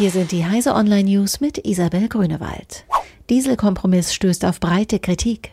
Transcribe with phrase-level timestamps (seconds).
[0.00, 2.86] Hier sind die Heise Online News mit Isabel Grünewald.
[3.28, 5.52] Dieselkompromiss stößt auf breite Kritik.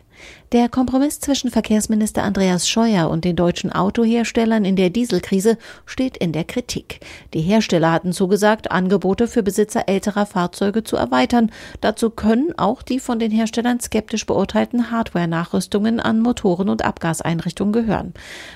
[0.53, 6.31] Der Kompromiss zwischen Verkehrsminister Andreas Scheuer und den deutschen Autoherstellern in der Dieselkrise steht in
[6.31, 7.01] der Kritik.
[7.33, 11.51] Die Hersteller hatten zugesagt, Angebote für Besitzer älterer Fahrzeuge zu erweitern.
[11.81, 18.13] Dazu können auch die von den Herstellern skeptisch beurteilten Hardware-Nachrüstungen an Motoren und Abgaseinrichtungen gehören.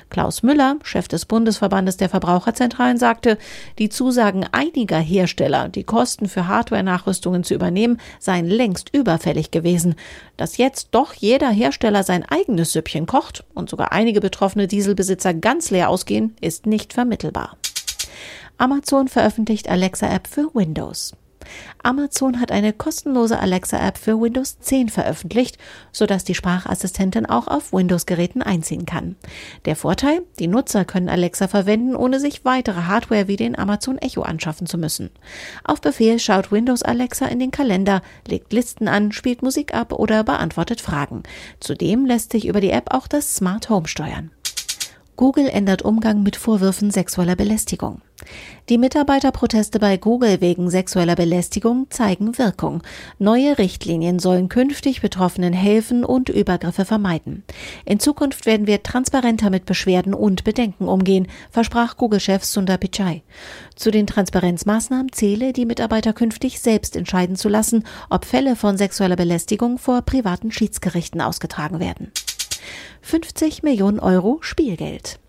[0.10, 3.38] Klaus Müller, Chef des Bundesverbandes der Verbraucherzentralen, sagte,
[3.80, 9.96] die Zusagen einiger Hersteller, die Kosten für Hardware-Nachrüstungen zu übernehmen, seien längst überfällig gewesen.
[10.38, 15.72] Dass jetzt doch jeder Hersteller sein eigenes Süppchen kocht und sogar einige betroffene Dieselbesitzer ganz
[15.72, 17.58] leer ausgehen, ist nicht vermittelbar.
[18.58, 21.14] Amazon veröffentlicht Alexa-App für Windows.
[21.84, 25.58] Amazon hat eine kostenlose Alexa-App für Windows 10 veröffentlicht,
[25.92, 29.16] sodass die Sprachassistentin auch auf Windows-Geräten einziehen kann.
[29.66, 34.22] Der Vorteil, die Nutzer können Alexa verwenden, ohne sich weitere Hardware wie den Amazon Echo
[34.22, 35.10] anschaffen zu müssen.
[35.64, 40.24] Auf Befehl schaut Windows Alexa in den Kalender, legt Listen an, spielt Musik ab oder
[40.24, 41.24] beantwortet Fragen.
[41.60, 44.32] Zudem lässt sich über die App auch das Smart Home steuern.
[45.16, 48.02] Google ändert Umgang mit Vorwürfen sexueller Belästigung.
[48.70, 52.84] Die Mitarbeiterproteste bei Google wegen sexueller Belästigung zeigen Wirkung.
[53.20, 57.44] Neue Richtlinien sollen künftig Betroffenen helfen und Übergriffe vermeiden.
[57.86, 63.24] In Zukunft werden wir transparenter mit Beschwerden und Bedenken umgehen, versprach Google-Chef Sundar Pichai.
[63.76, 69.16] Zu den Transparenzmaßnahmen zähle, die Mitarbeiter künftig selbst entscheiden zu lassen, ob Fälle von sexueller
[69.16, 72.12] Belästigung vor privaten Schiedsgerichten ausgetragen werden.
[73.02, 75.20] 50 Millionen Euro Spielgeld.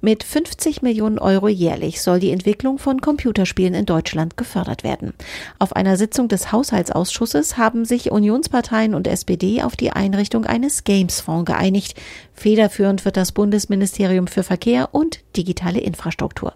[0.00, 5.12] Mit 50 Millionen Euro jährlich soll die Entwicklung von Computerspielen in Deutschland gefördert werden.
[5.58, 11.46] Auf einer Sitzung des Haushaltsausschusses haben sich Unionsparteien und SPD auf die Einrichtung eines Gamesfonds
[11.46, 11.94] geeinigt.
[12.32, 16.54] Federführend wird das Bundesministerium für Verkehr und digitale Infrastruktur.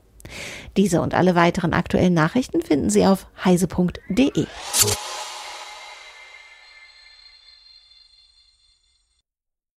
[0.77, 4.47] Diese und alle weiteren aktuellen Nachrichten finden Sie auf heise.de.